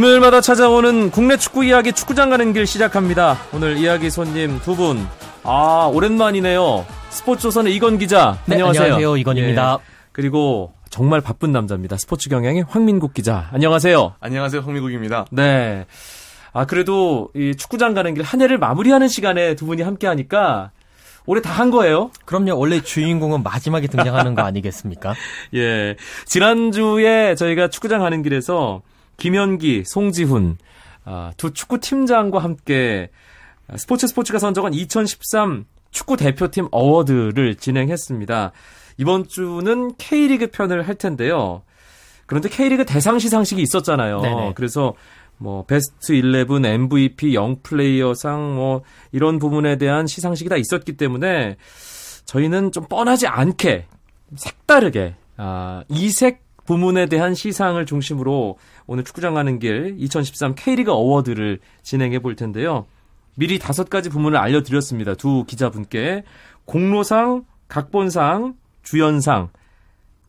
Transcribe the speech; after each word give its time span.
금요일마다 0.00 0.40
찾아오는 0.40 1.10
국내 1.10 1.36
축구 1.36 1.62
이야기 1.62 1.92
축구장 1.92 2.30
가는 2.30 2.54
길 2.54 2.66
시작합니다. 2.66 3.36
오늘 3.52 3.76
이야기 3.76 4.08
손님 4.08 4.58
두 4.60 4.74
분. 4.74 5.06
아, 5.42 5.90
오랜만이네요. 5.92 6.86
스포츠조선의 7.10 7.76
이건 7.76 7.98
기자. 7.98 8.38
네, 8.46 8.54
안녕하세요. 8.54 8.82
안녕하세요. 8.84 9.16
이건입니다. 9.18 9.78
예. 9.78 9.84
그리고 10.12 10.72
정말 10.88 11.20
바쁜 11.20 11.52
남자입니다. 11.52 11.98
스포츠 11.98 12.30
경향의 12.30 12.64
황민국 12.66 13.12
기자. 13.12 13.50
안녕하세요. 13.52 14.14
안녕하세요, 14.20 14.62
황미국입니다. 14.62 15.26
네. 15.32 15.84
아, 16.54 16.64
그래도 16.64 17.28
이 17.34 17.54
축구장 17.54 17.92
가는 17.92 18.14
길 18.14 18.24
한 18.24 18.40
해를 18.40 18.56
마무리하는 18.56 19.06
시간에 19.06 19.54
두 19.54 19.66
분이 19.66 19.82
함께 19.82 20.06
하니까 20.06 20.70
올해 21.26 21.42
다 21.42 21.50
한 21.52 21.70
거예요. 21.70 22.10
그럼요. 22.24 22.56
원래 22.58 22.80
주인공은 22.80 23.42
마지막에 23.42 23.86
등장하는 23.86 24.34
거 24.34 24.40
아니겠습니까? 24.48 25.14
예. 25.56 25.96
지난주에 26.24 27.34
저희가 27.34 27.68
축구장 27.68 28.00
가는 28.00 28.22
길에서 28.22 28.80
김현기, 29.20 29.84
송지훈, 29.86 30.56
아, 31.04 31.32
두 31.36 31.52
축구 31.52 31.78
팀장과 31.78 32.40
함께 32.40 33.10
스포츠 33.76 34.08
스포츠가 34.08 34.40
선정한 34.40 34.74
2013 34.74 35.66
축구 35.92 36.16
대표팀 36.16 36.68
어워드를 36.72 37.54
진행했습니다. 37.54 38.52
이번 38.96 39.28
주는 39.28 39.94
K리그 39.96 40.48
편을 40.48 40.88
할 40.88 40.94
텐데요. 40.96 41.62
그런데 42.26 42.48
K리그 42.48 42.84
대상 42.84 43.18
시상식이 43.18 43.60
있었잖아요. 43.62 44.20
네네. 44.20 44.52
그래서 44.54 44.94
뭐 45.36 45.64
베스트 45.64 46.12
11, 46.12 46.46
MVP, 46.64 47.34
영 47.34 47.56
플레이어상 47.62 48.54
뭐 48.54 48.82
이런 49.12 49.38
부분에 49.38 49.76
대한 49.76 50.06
시상식이 50.06 50.48
다 50.48 50.56
있었기 50.56 50.96
때문에 50.96 51.56
저희는 52.24 52.72
좀 52.72 52.86
뻔하지 52.88 53.26
않게 53.26 53.86
색다르게 54.36 55.14
아, 55.36 55.82
이색 55.88 56.49
부문에 56.70 57.06
대한 57.06 57.34
시상을 57.34 57.84
중심으로 57.84 58.56
오늘 58.86 59.02
축구장 59.02 59.34
가는 59.34 59.58
길 59.58 59.96
2013 59.98 60.54
K리그 60.54 60.92
어워드를 60.92 61.58
진행해 61.82 62.20
볼 62.20 62.36
텐데요. 62.36 62.86
미리 63.34 63.58
다섯 63.58 63.90
가지 63.90 64.08
부문을 64.08 64.38
알려드렸습니다. 64.38 65.16
두 65.16 65.42
기자분께 65.48 66.22
공로상, 66.66 67.44
각본상, 67.66 68.54
주연상, 68.84 69.48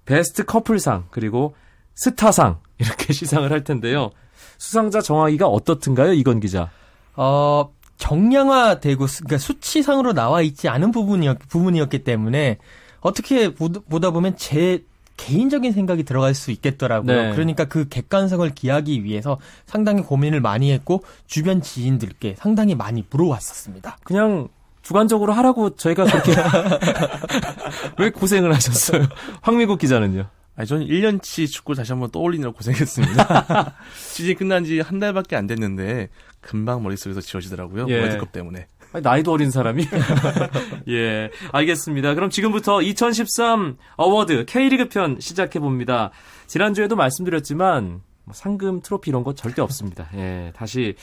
베스트 0.05 0.43
커플상 0.43 1.05
그리고 1.11 1.53
스타상 1.93 2.57
이렇게 2.79 3.13
시상을 3.13 3.51
할 3.51 3.63
텐데요. 3.63 4.09
수상자 4.57 4.99
정하기가 4.99 5.45
어떻든가요, 5.45 6.13
이건 6.13 6.39
기자? 6.39 6.71
어, 7.15 7.71
정량화되고 7.97 9.05
수- 9.05 9.23
그러니까 9.25 9.37
수치상으로 9.37 10.13
나와 10.13 10.41
있지 10.41 10.69
않은 10.69 10.89
부분이었, 10.91 11.37
부분이었기 11.49 11.99
때문에 12.03 12.57
어떻게 13.01 13.53
보다 13.53 14.09
보면 14.09 14.37
제 14.37 14.83
개인적인 15.27 15.71
생각이 15.71 16.03
들어갈 16.03 16.33
수 16.33 16.51
있겠더라고요. 16.51 17.21
네. 17.29 17.31
그러니까 17.33 17.65
그 17.65 17.87
객관성을 17.87 18.49
기하기 18.53 19.03
위해서 19.03 19.39
상당히 19.65 20.01
고민을 20.01 20.41
많이 20.41 20.71
했고 20.71 21.03
주변 21.27 21.61
지인들께 21.61 22.35
상당히 22.37 22.75
많이 22.75 23.03
물어왔었습니다. 23.09 23.97
그냥 24.03 24.47
주관적으로 24.81 25.33
하라고 25.33 25.75
저희가 25.75 26.05
그렇게 26.05 26.31
왜 27.99 28.09
고생을 28.09 28.53
하셨어요? 28.53 29.07
황미국 29.41 29.79
기자는요? 29.79 30.27
아니, 30.55 30.67
저는 30.67 30.87
1년치 30.87 31.47
축구 31.49 31.75
다시 31.75 31.91
한번 31.91 32.11
떠올리느라 32.11 32.51
고생했습니다. 32.51 33.75
시즌 33.95 34.35
끝난 34.35 34.65
지 34.65 34.79
한 34.79 34.99
달밖에 34.99 35.35
안 35.35 35.47
됐는데, 35.47 36.09
금방 36.41 36.83
머릿속에서 36.83 37.21
지워지더라고요. 37.21 37.85
예. 37.89 37.99
월드컵 38.01 38.31
때문에. 38.31 38.67
아니, 38.93 39.03
나이도 39.03 39.31
어린 39.31 39.51
사람이? 39.51 39.87
예, 40.89 41.29
알겠습니다. 41.51 42.13
그럼 42.13 42.29
지금부터 42.29 42.81
2013 42.81 43.77
award 43.95 44.45
K리그 44.45 44.89
편 44.89 45.17
시작해 45.19 45.59
봅니다. 45.59 46.11
지난주에도 46.47 46.95
말씀드렸지만 46.95 48.01
뭐 48.23 48.33
상금 48.33 48.81
트로피 48.81 49.09
이런 49.09 49.23
거 49.23 49.33
절대 49.33 49.61
없습니다. 49.61 50.09
예, 50.15 50.51
다시 50.55 50.95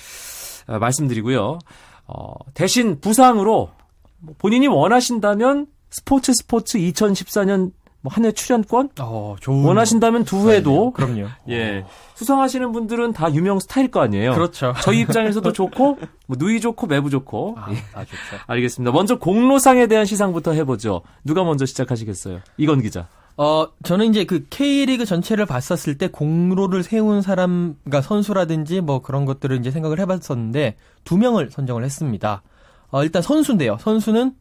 어, 0.66 0.78
말씀드리고요. 0.78 1.58
어, 2.06 2.34
대신 2.54 3.00
부상으로 3.00 3.70
뭐 4.20 4.34
본인이 4.38 4.66
원하신다면 4.66 5.66
스포츠 5.90 6.32
스포츠 6.34 6.78
2014년 6.78 7.72
뭐 8.00 8.12
한 8.12 8.24
해 8.24 8.32
출연권 8.32 8.90
어, 9.00 9.34
좋은 9.40 9.64
원하신다면 9.64 10.24
두 10.24 10.48
회도 10.50 10.92
그럼요. 10.92 11.26
예 11.48 11.84
수상하시는 12.14 12.70
분들은 12.72 13.12
다 13.12 13.32
유명 13.34 13.58
스타일 13.58 13.90
거 13.90 14.00
아니에요. 14.00 14.32
그렇죠. 14.34 14.72
저희 14.82 15.00
입장에서도 15.00 15.52
좋고 15.52 15.98
뭐 16.26 16.36
누이 16.38 16.60
좋고 16.60 16.86
매부 16.86 17.10
좋고 17.10 17.56
아, 17.58 17.66
예, 17.72 17.76
아, 17.94 18.04
좋죠. 18.04 18.16
알겠습니다. 18.46 18.92
먼저 18.92 19.18
공로상에 19.18 19.86
대한 19.88 20.04
시상부터 20.04 20.52
해보죠. 20.52 21.02
누가 21.24 21.42
먼저 21.44 21.66
시작하시겠어요? 21.66 22.40
이건 22.56 22.82
기자. 22.82 23.08
어, 23.36 23.68
저는 23.84 24.06
이제 24.10 24.24
그 24.24 24.46
K리그 24.50 25.04
전체를 25.04 25.46
봤었을 25.46 25.96
때 25.96 26.08
공로를 26.08 26.82
세운 26.82 27.22
사람, 27.22 27.76
그러니까 27.84 28.02
선수라든지 28.02 28.80
뭐 28.80 29.00
그런 29.00 29.24
것들을 29.26 29.56
이제 29.58 29.70
생각을 29.70 30.00
해봤었는데 30.00 30.74
두 31.04 31.16
명을 31.16 31.50
선정을 31.52 31.84
했습니다. 31.84 32.42
어, 32.90 33.04
일단 33.04 33.22
선수인데요. 33.22 33.76
선수는 33.80 34.34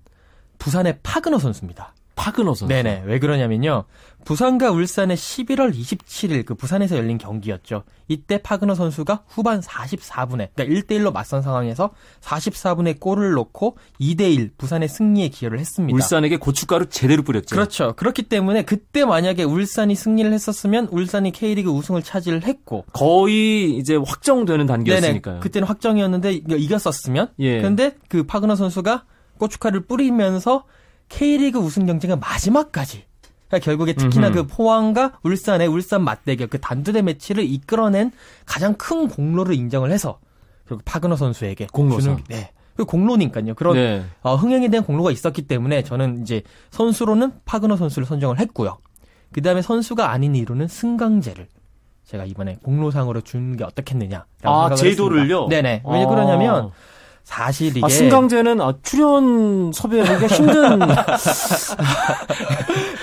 부산의 0.58 1.00
파그너 1.04 1.38
선수입니다. 1.38 1.94
파그너 2.28 2.54
선수. 2.54 2.68
네네. 2.68 3.04
왜 3.06 3.20
그러냐면요. 3.20 3.86
부산과 4.26 4.72
울산의 4.72 5.16
11월 5.16 5.74
27일 5.74 6.46
그 6.46 6.56
부산에서 6.56 6.98
열린 6.98 7.18
경기였죠. 7.18 7.84
이때 8.10 8.38
파그너 8.38 8.76
선수가 8.76 9.24
후반 9.28 9.62
44분에, 9.62 10.50
그러니까 10.54 10.64
1대1로 10.66 11.14
맞선 11.14 11.42
상황에서 11.42 11.92
44분에 12.20 13.00
골을 13.00 13.32
넣고 13.34 13.78
2대1 14.02 14.52
부산의 14.58 14.90
승리에 14.90 15.30
기여를 15.30 15.60
했습니다. 15.60 15.96
울산에게 15.96 16.36
고춧가루 16.38 16.88
제대로 16.90 17.24
뿌렸죠. 17.24 17.56
그렇죠. 17.56 17.94
그렇기 17.96 18.24
때문에 18.24 18.64
그때 18.64 19.06
만약에 19.06 19.44
울산이 19.44 19.96
승리를 19.96 20.32
했었으면 20.34 20.90
울산이 20.92 21.32
K리그 21.32 21.70
우승을 21.70 22.04
차지를 22.04 22.44
했고 22.44 22.84
거의 22.92 23.78
이제 23.78 23.96
확정되는 23.96 24.66
단계였으니까요. 24.66 25.36
네네. 25.36 25.40
그때는 25.42 25.68
확정이었는데 25.68 26.34
이겼었으면 26.34 27.30
예. 27.40 27.62
근데 27.62 27.96
그 28.10 28.24
파그너 28.24 28.58
선수가 28.58 29.06
고춧가루를 29.38 29.86
뿌리면서 29.86 30.66
K리그 31.10 31.60
우승 31.60 31.86
경쟁의 31.86 32.18
마지막까지 32.20 33.06
그러니까 33.48 33.64
결국에 33.66 33.94
특히나 33.94 34.28
음흠. 34.28 34.36
그 34.36 34.48
포항과 34.48 35.20
울산의 35.24 35.68
울산 35.68 36.04
맞대결 36.04 36.48
그 36.48 36.60
단두대 36.60 37.02
매치를 37.02 37.44
이끌어낸 37.46 38.12
가장 38.46 38.74
큰 38.76 39.08
공로를 39.08 39.56
인정을 39.56 39.92
해서 39.92 40.20
결국 40.68 40.84
파그너 40.84 41.16
선수에게 41.16 41.68
공로상. 41.72 42.18
주는- 42.18 42.24
네. 42.28 42.52
그 42.76 42.86
공로니까요. 42.86 43.56
그런 43.56 43.76
네. 43.76 44.04
어, 44.22 44.36
흥행에 44.36 44.68
대한 44.68 44.86
공로가 44.86 45.10
있었기 45.12 45.44
때문에 45.44 45.82
저는 45.84 46.22
이제 46.22 46.44
선수로는 46.72 47.32
파그너 47.46 47.76
선수를 47.78 48.06
선정을 48.06 48.38
했고요. 48.40 48.78
그 49.32 49.42
다음에 49.42 49.62
선수가 49.62 50.12
아닌 50.12 50.36
이유로는 50.36 50.68
승강제를 50.68 51.48
제가 52.06 52.26
이번에 52.26 52.58
공로상으로 52.64 53.22
주는 53.22 53.58
게 53.58 53.64
어떻겠느냐. 53.64 54.26
아, 54.44 54.76
제도를요? 54.76 55.48
네네. 55.48 55.84
왜 55.86 56.04
아. 56.04 56.08
그러냐면 56.08 56.72
사실 57.28 57.68
이게 57.76 57.82
아, 57.84 57.90
승강제는 57.90 58.62
아, 58.62 58.74
출연 58.84 59.74
섭외하기가 59.74 60.28
힘든. 60.34 60.80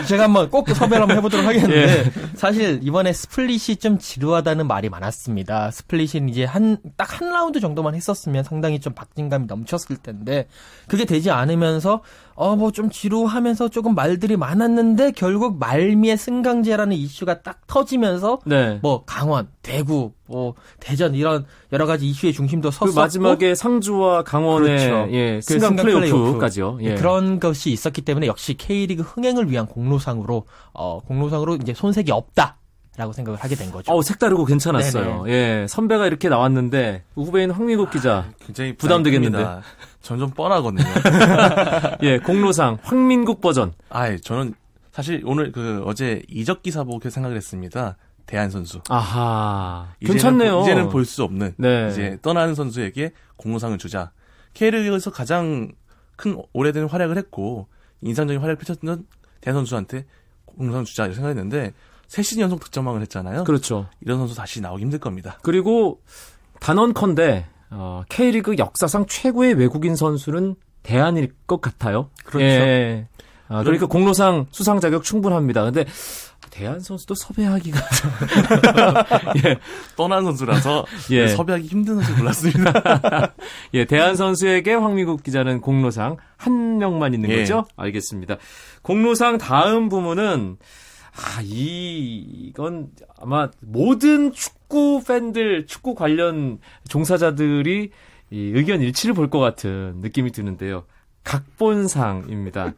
제가 0.08 0.24
한번 0.24 0.48
꼭 0.48 0.68
섭외를 0.70 1.02
한번 1.02 1.18
해보도록 1.18 1.44
하겠는데 1.46 1.76
예. 1.76 2.04
사실 2.34 2.80
이번에 2.82 3.12
split이 3.12 3.76
좀 3.76 3.98
지루하다는 3.98 4.66
말이 4.66 4.88
많았습니다. 4.88 5.70
split은 5.70 6.30
이제 6.30 6.44
한 6.44 6.78
딱 6.96 7.20
한 7.20 7.28
라운드 7.30 7.60
정도만 7.60 7.94
했었으면 7.94 8.44
상당히 8.44 8.80
좀 8.80 8.94
박진감이 8.94 9.44
넘쳤을 9.46 9.98
텐데 9.98 10.48
그게 10.88 11.04
되지 11.04 11.30
않으면서 11.30 12.00
어 12.34 12.56
뭐 12.56 12.70
좀 12.72 12.88
지루하면서 12.90 13.68
조금 13.68 13.94
말들이 13.94 14.36
많았는데 14.38 15.12
결국 15.12 15.58
말미에 15.58 16.16
승강제라는 16.16 16.96
이슈가 16.96 17.42
딱 17.42 17.66
터지면서 17.66 18.38
네. 18.46 18.78
뭐 18.82 19.04
강원, 19.04 19.48
대구, 19.62 20.12
뭐 20.26 20.54
대전 20.80 21.14
이런 21.14 21.44
여러 21.72 21.86
가지 21.86 22.06
이슈의 22.08 22.32
중심도 22.32 22.70
그 22.70 22.76
섰었고 22.76 23.00
마지막에 23.00 23.54
상주와 23.54 24.22
강원의 24.22 24.88
그렇죠. 24.88 25.12
예, 25.12 25.36
그 25.36 25.40
승강 25.42 25.76
플레이오프까지요. 25.76 26.78
예. 26.82 26.94
그런 26.94 27.40
것이 27.40 27.70
있었기 27.70 28.02
때문에 28.02 28.26
역시 28.26 28.54
K리그 28.54 29.02
흥행을 29.02 29.50
위한 29.50 29.66
공로상으로 29.66 30.46
어 30.72 31.00
공로상으로 31.00 31.56
이제 31.56 31.74
손색이 31.74 32.10
없다 32.10 32.56
라고 32.96 33.12
생각을 33.12 33.38
하게 33.40 33.56
된 33.56 33.72
거죠. 33.72 33.92
어우, 33.92 34.02
색다르고 34.02 34.44
괜찮았어요. 34.44 35.24
예. 35.26 35.66
선배가 35.68 36.06
이렇게 36.06 36.28
나왔는데 36.28 37.02
후배인 37.16 37.50
황미국 37.50 37.90
기자. 37.90 38.26
굉장히 38.38 38.76
부담되겠는데. 38.76 39.44
점점 40.00 40.30
뻔하거든요. 40.30 40.84
예, 42.02 42.18
공로상 42.18 42.78
황민국 42.82 43.40
버전. 43.40 43.72
아, 43.88 44.16
저는 44.16 44.54
사실 44.92 45.22
오늘 45.24 45.50
그 45.50 45.82
어제 45.86 46.22
이적 46.28 46.62
기사 46.62 46.84
보고 46.84 47.10
생각을 47.10 47.36
했습니다. 47.36 47.96
대한 48.26 48.50
선수. 48.50 48.80
아하. 48.88 49.88
이제는 50.00 50.12
괜찮네요. 50.14 50.56
보- 50.58 50.62
이제는 50.62 50.88
볼 50.88 51.04
수 51.04 51.22
없는 51.22 51.54
네. 51.58 51.88
이제 51.90 52.18
떠나는 52.22 52.54
선수에게 52.54 53.12
공로상을 53.36 53.76
주자. 53.78 54.10
K리그에서 54.54 55.10
가장 55.10 55.72
큰 56.16 56.40
오래된 56.52 56.86
활약을 56.86 57.16
했고 57.18 57.66
인상적인 58.02 58.40
활약을 58.40 58.56
펼쳤던 58.56 59.06
대한 59.40 59.56
선수한테 59.58 60.06
공로상 60.46 60.84
주자 60.84 61.04
이렇게 61.04 61.16
생각했는데 61.16 61.72
세 62.06 62.22
시즌 62.22 62.42
연속 62.42 62.60
득점왕을 62.60 63.00
했잖아요. 63.02 63.44
그렇죠. 63.44 63.88
이런 64.00 64.18
선수 64.18 64.34
다시 64.34 64.60
나오기 64.60 64.82
힘들 64.82 64.98
겁니다. 64.98 65.38
그리고 65.42 66.00
단언컨대 66.60 67.46
어, 67.70 68.02
K리그 68.08 68.56
역사상 68.58 69.06
최고의 69.06 69.54
외국인 69.54 69.96
선수는 69.96 70.54
대안일 70.82 71.34
것 71.46 71.60
같아요. 71.60 72.10
그렇죠. 72.24 72.44
예. 72.44 73.08
아, 73.48 73.62
그러니까 73.62 73.86
공로상 73.86 74.46
수상 74.50 74.80
자격 74.80 75.04
충분합니다. 75.04 75.64
근데 75.64 75.84
대한 76.50 76.78
선수도 76.80 77.14
섭외하기가 77.14 77.80
예, 79.44 79.56
떠난 79.96 80.24
선수라서 80.24 80.84
예. 81.10 81.26
섭외하기 81.28 81.66
힘든 81.66 81.96
선수 81.96 82.16
골랐습니다. 82.16 83.32
예, 83.74 83.84
대한 83.84 84.14
선수에게 84.14 84.74
황미국 84.74 85.22
기자는 85.22 85.60
공로상 85.60 86.16
한 86.36 86.78
명만 86.78 87.12
있는 87.12 87.30
예. 87.30 87.38
거죠? 87.40 87.64
알겠습니다. 87.76 88.36
공로상 88.82 89.38
다음 89.38 89.88
부문은 89.88 90.56
아, 91.16 91.40
이, 91.42 92.16
이건 92.48 92.88
아마 93.20 93.48
모든 93.60 94.32
축구 94.32 95.02
팬들, 95.06 95.66
축구 95.66 95.94
관련 95.94 96.58
종사자들이 96.88 97.90
이 98.30 98.36
의견 98.54 98.80
일치를 98.80 99.14
볼 99.14 99.28
것 99.28 99.38
같은 99.38 99.94
느낌이 100.00 100.32
드는데요. 100.32 100.84
각본상입니다. 101.24 102.74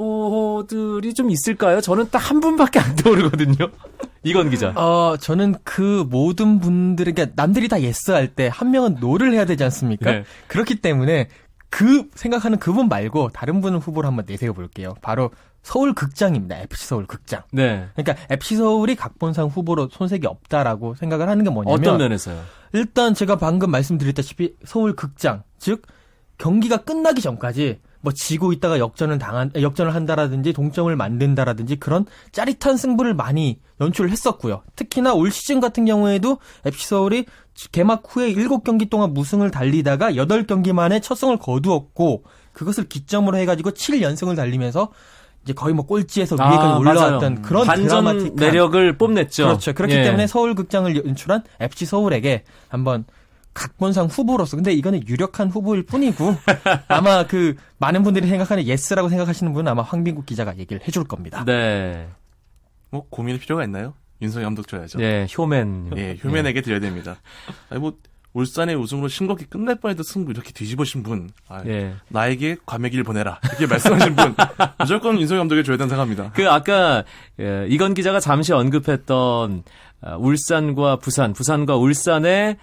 후보들이 0.00 1.14
좀 1.14 1.30
있을까요? 1.30 1.80
저는 1.80 2.08
딱 2.10 2.20
한 2.30 2.40
분밖에 2.40 2.78
안 2.78 2.94
떠오르거든요. 2.96 3.56
이건 4.22 4.50
기자. 4.50 4.70
어, 4.76 5.16
저는 5.18 5.56
그 5.64 6.06
모든 6.08 6.60
분들에게 6.60 7.32
남들이 7.34 7.68
다 7.68 7.80
yes 7.80 8.10
할 8.12 8.28
때 8.34 8.48
한 8.48 8.70
명은 8.70 8.96
no를 9.00 9.32
해야 9.32 9.44
되지 9.44 9.64
않습니까? 9.64 10.10
네. 10.10 10.24
그렇기 10.46 10.76
때문에 10.76 11.28
그 11.70 12.08
생각하는 12.14 12.58
그분 12.58 12.88
말고 12.88 13.30
다른 13.32 13.60
분을 13.60 13.78
후보로 13.78 14.06
한번 14.06 14.24
내세워 14.28 14.52
볼게요. 14.52 14.94
바로 15.02 15.30
서울 15.62 15.94
극장입니다. 15.94 16.56
FC 16.58 16.86
서울 16.86 17.06
극장. 17.06 17.42
네. 17.52 17.86
그러니까 17.94 18.16
FC 18.30 18.56
서울이 18.56 18.94
각본상 18.96 19.46
후보로 19.48 19.88
손색이 19.90 20.26
없다라고 20.26 20.94
생각을 20.94 21.28
하는 21.28 21.44
게 21.44 21.50
뭐냐면 21.50 21.78
어떤 21.80 21.98
면에서요? 21.98 22.40
일단 22.72 23.14
제가 23.14 23.36
방금 23.36 23.70
말씀드렸다시피 23.70 24.54
서울 24.64 24.94
극장 24.96 25.42
즉 25.58 25.82
경기가 26.38 26.78
끝나기 26.78 27.20
전까지 27.20 27.80
뭐 28.00 28.12
지고 28.12 28.52
있다가 28.52 28.78
역전을 28.78 29.18
당한 29.18 29.50
역전을 29.54 29.94
한다라든지 29.94 30.52
동점을 30.52 30.94
만든다라든지 30.94 31.76
그런 31.76 32.06
짜릿한 32.32 32.76
승부를 32.76 33.14
많이 33.14 33.60
연출을 33.80 34.10
했었고요. 34.10 34.62
특히나 34.76 35.12
올 35.14 35.30
시즌 35.30 35.60
같은 35.60 35.84
경우에도 35.84 36.38
FC 36.64 36.88
서울이 36.88 37.26
개막 37.72 38.02
후에 38.08 38.32
7경기 38.32 38.88
동안 38.88 39.12
무승을 39.12 39.50
달리다가 39.50 40.12
8경기 40.12 40.72
만에 40.72 41.00
첫 41.00 41.14
승을 41.14 41.38
거두었고 41.38 42.24
그것을 42.52 42.88
기점으로 42.88 43.36
해 43.36 43.44
가지고 43.44 43.70
7연승을 43.70 44.36
달리면서 44.36 44.90
이제 45.42 45.52
거의 45.54 45.74
뭐 45.74 45.86
꼴찌에서 45.86 46.36
위에까지 46.36 46.66
아, 46.66 46.76
올라왔던 46.76 47.20
맞아요. 47.20 47.42
그런 47.42 47.66
반전 47.66 47.88
드라마틱한 47.88 48.36
매력을 48.36 48.98
뽐냈죠. 48.98 49.44
그렇죠. 49.44 49.72
그렇기 49.72 49.94
예. 49.94 50.02
때문에 50.02 50.26
서울 50.26 50.54
극장을 50.54 50.94
연출한 51.06 51.42
FC 51.60 51.86
서울에게 51.86 52.44
한번 52.68 53.04
각본상 53.54 54.06
후보로서 54.06 54.56
근데 54.56 54.72
이거는 54.72 55.06
유력한 55.08 55.50
후보일 55.50 55.84
뿐이고 55.84 56.34
아마 56.88 57.26
그 57.26 57.56
많은 57.78 58.02
분들이 58.02 58.28
생각하는 58.28 58.64
yes라고 58.64 59.08
생각하시는 59.08 59.52
분은 59.52 59.70
아마 59.70 59.82
황빈국 59.82 60.26
기자가 60.26 60.56
얘기를 60.58 60.86
해줄 60.86 61.04
겁니다. 61.04 61.44
네. 61.44 62.08
뭐 62.90 63.06
고민할 63.08 63.40
필요가 63.40 63.64
있나요? 63.64 63.94
윤성효 64.22 64.46
감독 64.46 64.68
줘야죠. 64.68 65.00
예, 65.00 65.26
효멘. 65.36 65.92
예, 65.96 66.18
효멘에게 66.22 66.60
드려야 66.60 66.80
됩니다. 66.80 67.16
아니 67.70 67.80
뭐 67.80 67.94
울산의 68.32 68.76
우승으로 68.76 69.08
싱겁게 69.08 69.46
끝날 69.46 69.76
뻔했던 69.76 70.04
승부 70.04 70.30
이렇게 70.30 70.52
뒤집으신 70.52 71.02
분, 71.02 71.30
아, 71.48 71.62
예. 71.66 71.94
나에게 72.08 72.56
과메기를 72.64 73.02
보내라 73.02 73.40
이렇게 73.44 73.66
말씀하신 73.66 74.14
분 74.14 74.34
무조건 74.78 75.20
윤성효 75.20 75.40
감독에 75.40 75.62
줘야 75.62 75.76
된다고 75.76 76.04
생각합니다. 76.04 76.32
그 76.34 76.48
아까 76.48 77.02
예, 77.40 77.66
이건 77.68 77.94
기자가 77.94 78.20
잠시 78.20 78.52
언급했던 78.52 79.64
아, 80.02 80.16
울산과 80.16 80.96
부산, 80.96 81.32
부산과 81.32 81.76
울산의 81.76 82.56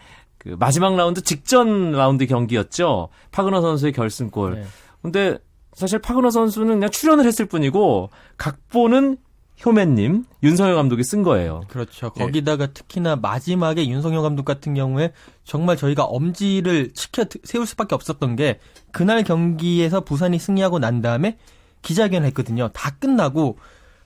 그 0.47 0.55
마지막 0.59 0.95
라운드 0.95 1.21
직전 1.21 1.91
라운드 1.91 2.25
경기였죠. 2.25 3.09
파그너 3.31 3.61
선수의 3.61 3.91
결승골. 3.91 4.55
네. 4.55 4.63
근데 5.01 5.37
사실 5.73 5.99
파그너 5.99 6.29
선수는 6.31 6.75
그냥 6.75 6.89
출연을 6.89 7.25
했을 7.25 7.45
뿐이고 7.45 8.09
각본은 8.37 9.17
효멘님, 9.65 10.23
윤성효 10.43 10.75
감독이 10.75 11.03
쓴 11.03 11.23
거예요. 11.23 11.61
그렇죠. 11.67 12.11
예. 12.17 12.23
거기다가 12.23 12.67
특히나 12.67 13.15
마지막에 13.15 13.87
윤성효 13.87 14.21
감독 14.21 14.45
같은 14.45 14.75
경우에 14.75 15.13
정말 15.43 15.75
저희가 15.77 16.03
엄지를 16.03 16.93
치켜 16.93 17.25
드- 17.25 17.39
세울 17.43 17.65
수밖에 17.65 17.95
없었던 17.95 18.35
게 18.35 18.59
그날 18.91 19.23
경기에서 19.23 20.01
부산이 20.01 20.37
승리하고 20.37 20.77
난 20.77 21.01
다음에 21.01 21.37
기자회견을 21.81 22.27
했거든요. 22.27 22.69
다 22.69 22.91
끝나고 22.99 23.57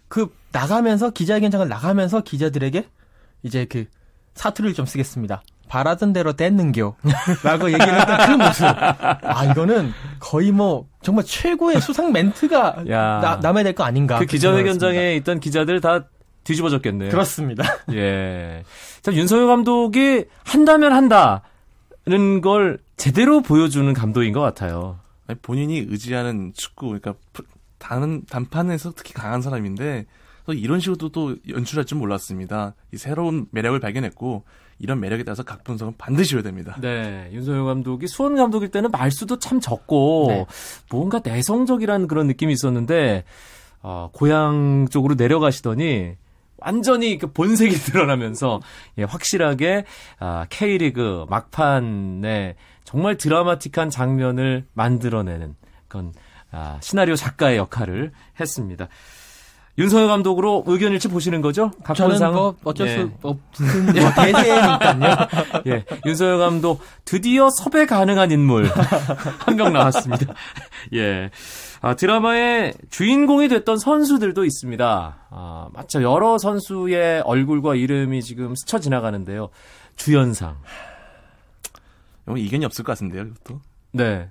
그 0.07 0.33
나가면서 0.53 1.09
기자회견장을 1.09 1.67
나가면서 1.67 2.21
기자들에게 2.21 2.87
이제 3.43 3.65
그 3.65 3.85
사투리를 4.35 4.73
좀 4.73 4.85
쓰겠습니다. 4.85 5.43
바라던 5.75 6.11
대로 6.11 6.33
뗐는겨. 6.33 6.95
라고 7.45 7.71
얘기를 7.71 7.97
했던 7.97 8.17
그 8.37 8.43
모습. 8.43 8.65
아, 8.65 9.45
이거는 9.49 9.93
거의 10.19 10.51
뭐, 10.51 10.89
정말 11.01 11.23
최고의 11.25 11.79
수상 11.79 12.11
멘트가 12.11 12.83
야. 12.89 13.19
나, 13.21 13.37
남아야 13.41 13.63
될 13.63 13.73
거 13.73 13.85
아닌가. 13.85 14.19
그. 14.19 14.25
기자회견장에 14.25 15.15
있던 15.17 15.39
기자들 15.39 15.79
다 15.79 16.03
뒤집어졌겠네요. 16.43 17.09
그렇습니다. 17.09 17.63
예. 17.93 18.63
참 19.01 19.13
윤석열 19.13 19.47
감독이 19.47 20.25
한다면 20.43 20.91
한다는 20.91 22.41
걸 22.41 22.79
제대로 22.97 23.41
보여주는 23.41 23.93
감독인 23.93 24.33
것 24.33 24.41
같아요. 24.41 24.99
아니, 25.27 25.39
본인이 25.39 25.85
의지하는 25.87 26.51
축구, 26.53 26.87
그러니까 26.87 27.13
프- 27.31 27.45
다른 27.77 28.25
단판에서 28.29 28.91
특히 28.93 29.13
강한 29.13 29.41
사람인데 29.41 30.05
또 30.45 30.51
이런 30.53 30.81
식으로 30.81 31.09
또 31.09 31.35
연출할 31.47 31.85
줄 31.85 31.97
몰랐습니다. 31.97 32.73
이 32.93 32.97
새로운 32.97 33.45
매력을 33.51 33.79
발견했고 33.79 34.43
이런 34.81 34.99
매력에 34.99 35.23
따라서 35.23 35.43
각본성은 35.43 35.93
반드시 35.97 36.31
줘야 36.31 36.41
됩니다. 36.41 36.75
네, 36.81 37.29
윤석열 37.31 37.65
감독이 37.65 38.07
수원 38.07 38.35
감독일 38.35 38.69
때는 38.69 38.89
말수도 38.89 39.37
참 39.37 39.59
적고 39.59 40.25
네. 40.29 40.45
뭔가 40.89 41.21
내성적이라는 41.23 42.07
그런 42.07 42.25
느낌이 42.25 42.51
있었는데 42.51 43.23
어, 43.83 44.09
고향 44.11 44.87
쪽으로 44.89 45.13
내려가시더니 45.13 46.15
완전히 46.57 47.19
그 47.19 47.31
본색이 47.31 47.75
드러나면서 47.85 48.59
예, 48.97 49.03
확실하게 49.03 49.85
아, 50.19 50.47
K리그 50.49 51.25
막판에 51.29 52.55
정말 52.83 53.17
드라마틱한 53.17 53.91
장면을 53.91 54.65
만들어내는 54.73 55.55
그런 55.87 56.11
아, 56.51 56.79
시나리오 56.81 57.15
작가의 57.15 57.57
역할을 57.57 58.11
했습니다. 58.39 58.87
윤석열 59.81 60.07
감독으로 60.07 60.63
의견 60.67 60.91
일치 60.93 61.07
보시는 61.07 61.41
거죠? 61.41 61.71
저는 61.71 61.83
각본상 61.83 62.33
뭐 62.33 62.55
어쩔 62.63 62.87
예. 62.87 62.95
수 62.97 63.11
없는 63.21 63.85
뭐 63.85 64.11
대세니까요. 64.15 65.27
예, 65.67 65.85
윤석열 66.05 66.37
감독 66.37 66.81
드디어 67.05 67.49
섭외 67.49 67.85
가능한 67.85 68.31
인물 68.31 68.65
한 69.39 69.55
명 69.55 69.73
나왔습니다. 69.73 70.33
예, 70.93 71.29
아, 71.81 71.95
드라마의 71.95 72.73
주인공이 72.89 73.47
됐던 73.47 73.77
선수들도 73.79 74.45
있습니다. 74.45 75.15
아, 75.29 75.67
맞죠. 75.73 76.03
여러 76.03 76.37
선수의 76.37 77.21
얼굴과 77.21 77.75
이름이 77.75 78.21
지금 78.21 78.53
스쳐 78.55 78.79
지나가는데요. 78.79 79.49
주연상. 79.95 80.57
뭐 82.25 82.37
이견이 82.37 82.63
없을 82.65 82.83
것 82.83 82.91
같은데요, 82.93 83.23
이것도. 83.23 83.59
네. 83.93 84.29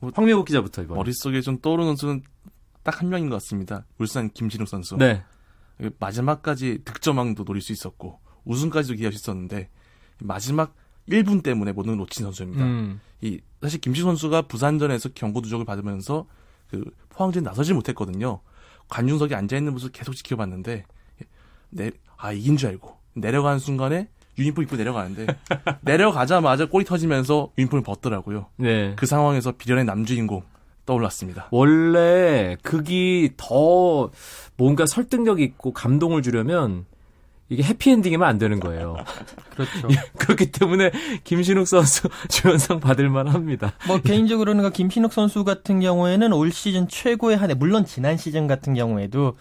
뭐, 0.00 0.10
황미국 0.14 0.44
기자부터 0.46 0.82
이번. 0.82 0.96
머릿속에 0.96 1.40
좀 1.40 1.58
떠오르는 1.60 1.90
선수는 1.96 2.22
딱 2.88 3.02
한 3.02 3.10
명인 3.10 3.28
것 3.28 3.34
같습니다. 3.36 3.84
울산 3.98 4.30
김진욱 4.30 4.66
선수. 4.66 4.96
네. 4.96 5.22
마지막까지 5.98 6.80
득점왕도 6.86 7.44
노릴 7.44 7.60
수 7.60 7.72
있었고 7.72 8.18
우승까지도 8.46 8.94
기할 8.94 9.12
수 9.12 9.18
있었는데 9.18 9.68
마지막 10.20 10.74
1분 11.06 11.42
때문에 11.42 11.72
모든 11.72 11.90
걸 11.92 11.98
놓친 11.98 12.24
선수입니다. 12.24 12.64
음. 12.64 13.00
이 13.20 13.40
사실 13.60 13.78
김진욱 13.82 14.08
선수가 14.08 14.42
부산전에서 14.42 15.10
경고 15.14 15.40
누적을 15.40 15.66
받으면서 15.66 16.26
그 16.70 16.82
포항전 17.10 17.42
나서지 17.42 17.74
못했거든요. 17.74 18.40
관중석에 18.88 19.34
앉아 19.34 19.58
있는 19.58 19.74
모습을 19.74 19.92
계속 19.92 20.14
지켜봤는데 20.14 20.86
내, 21.68 21.90
아 22.16 22.32
이긴 22.32 22.56
줄 22.56 22.70
알고 22.70 22.96
내려가는 23.12 23.58
순간에 23.58 24.08
유니폼 24.38 24.64
입고 24.64 24.76
내려가는데 24.76 25.26
내려가자마자 25.82 26.66
골이 26.66 26.86
터지면서 26.86 27.52
유니폼을 27.58 27.82
벗더라고요. 27.82 28.46
네. 28.56 28.94
그 28.96 29.04
상황에서 29.04 29.52
비련의 29.52 29.84
남주인공 29.84 30.42
떠올랐습니다. 30.88 31.48
원래 31.50 32.56
극이 32.62 33.32
더 33.36 34.10
뭔가 34.56 34.86
설득력 34.86 35.40
있고 35.40 35.72
감동을 35.72 36.22
주려면 36.22 36.86
이게 37.50 37.62
해피엔딩이면 37.62 38.26
안 38.26 38.38
되는 38.38 38.58
거예요. 38.58 38.96
그렇죠. 39.54 39.88
그렇기 40.18 40.50
때문에 40.50 40.90
김신욱 41.24 41.68
선수 41.68 42.08
주연상 42.28 42.80
받을 42.80 43.08
만합니다. 43.10 43.74
뭐 43.86 44.00
개인적으로는 44.00 44.64
그 44.64 44.70
김신욱 44.70 45.12
선수 45.12 45.44
같은 45.44 45.80
경우에는 45.80 46.32
올 46.32 46.50
시즌 46.50 46.88
최고의 46.88 47.36
한 47.36 47.50
해, 47.50 47.54
물론 47.54 47.84
지난 47.84 48.16
시즌 48.16 48.46
같은 48.46 48.74
경우에도 48.74 49.28
어, 49.28 49.34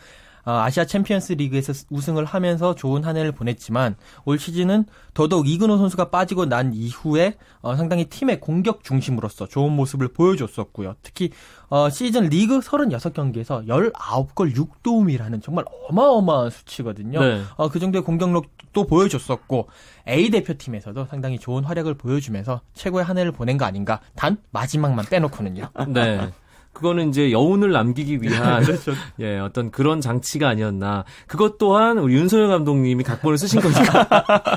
아시아 0.52 0.86
챔피언스 0.86 1.34
리그에서 1.34 1.74
우승을 1.90 2.24
하면서 2.26 2.74
좋은 2.74 3.04
한 3.04 3.18
해를 3.18 3.32
보냈지만 3.34 3.96
올 4.26 4.40
시즌은 4.40 4.86
더더욱 5.14 5.48
이근호 5.48 5.78
선수가 5.78 6.10
빠지고 6.10 6.46
난 6.46 6.74
이후에 6.74 7.36
어, 7.62 7.76
상당히 7.76 8.06
팀의 8.06 8.40
공격 8.40 8.84
중심으로서 8.84 9.48
좋은 9.48 9.74
모습을 9.74 10.10
보여줬었고요. 10.10 10.96
특히 11.02 11.32
어, 11.70 11.90
시즌 11.90 12.30
리그 12.30 12.60
36경기에서 12.60 13.68
19골 13.68 14.56
6도움이라는 14.56 15.44
정말 15.44 15.66
어마어마한 15.90 16.50
수치거든요. 16.50 17.20
네. 17.20 17.42
어, 17.56 17.68
그 17.70 17.80
정도의 17.80 18.04
공격력도 18.04 18.88
보여줬었고 18.88 19.68
A 20.08 20.30
대표팀에서도 20.30 21.06
상당히 21.06 21.40
좋은 21.40 21.66
활약을 21.66 21.96
보여주면서 21.96 22.62
최고의 22.74 23.04
한 23.04 23.18
해를 23.18 23.34
보낸 23.34 23.58
거 23.58 23.66
아닌가. 23.66 24.00
단 24.16 24.38
마지막만 24.52 25.06
빼놓고는요. 25.06 25.70
네. 25.90 26.30
그거는 26.78 27.10
이제 27.10 27.32
여운을 27.32 27.72
남기기 27.72 28.22
위한 28.22 28.64
예, 29.20 29.40
어떤 29.40 29.72
그런 29.72 30.00
장치가 30.00 30.48
아니었나. 30.50 31.06
그것 31.26 31.58
또한 31.58 31.98
우리 31.98 32.14
윤소영 32.14 32.50
감독님이 32.50 33.04
각본을 33.04 33.40
쓰신 33.40 33.62
거니까. 33.62 34.08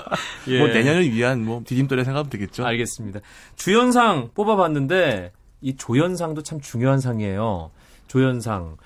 예. 0.48 0.58
뭐 0.58 0.68
내년을 0.68 1.10
위한 1.10 1.42
뭐 1.42 1.62
디딤돌에 1.64 2.04
생각하면 2.04 2.28
되겠죠. 2.28 2.66
알겠습니다. 2.66 3.20
주연상 3.56 4.28
뽑아봤는데 4.34 5.32
이 5.62 5.76
조연상도 5.76 6.42
참 6.42 6.60
중요한 6.60 7.00
상이에요. 7.00 7.70
조연상. 8.06 8.76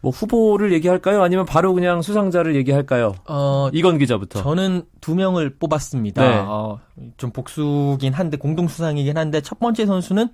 뭐 0.00 0.10
후보를 0.10 0.72
얘기할까요? 0.72 1.22
아니면 1.22 1.46
바로 1.46 1.74
그냥 1.74 2.02
수상자를 2.02 2.56
얘기할까요? 2.56 3.14
어, 3.28 3.68
이건 3.72 3.98
기자부터. 3.98 4.42
저는 4.42 4.82
두 5.00 5.14
명을 5.14 5.54
뽑았습니다. 5.60 6.28
네. 6.28 6.34
어, 6.48 6.80
좀 7.16 7.30
복수긴 7.30 8.12
한데 8.12 8.36
공동 8.36 8.66
수상이긴 8.66 9.16
한데 9.16 9.40
첫 9.40 9.60
번째 9.60 9.86
선수는 9.86 10.30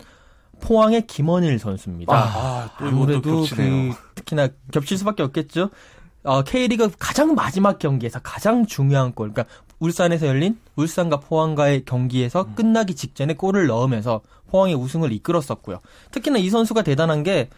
포항의 0.60 1.06
김원일 1.06 1.58
선수입니다. 1.58 2.14
아, 2.14 2.70
아 2.76 2.84
무래도 2.84 3.42
겹치네요. 3.42 3.92
그 3.92 3.98
특히나 4.14 4.48
겹칠 4.72 4.98
수밖에 4.98 5.22
없겠죠. 5.22 5.70
어, 6.24 6.42
K리그 6.42 6.90
가장 6.98 7.34
마지막 7.34 7.78
경기에서 7.78 8.18
가장 8.20 8.66
중요한 8.66 9.12
골, 9.12 9.32
그러니까 9.32 9.54
울산에서 9.78 10.26
열린 10.26 10.58
울산과 10.76 11.20
포항과의 11.20 11.84
경기에서 11.84 12.42
음. 12.42 12.54
끝나기 12.54 12.94
직전에 12.94 13.34
골을 13.34 13.66
넣으면서 13.66 14.20
포항의 14.48 14.74
우승을 14.74 15.12
이끌었었고요. 15.12 15.80
특히나 16.10 16.38
이 16.38 16.50
선수가 16.50 16.82
대단한 16.82 17.22
게 17.22 17.48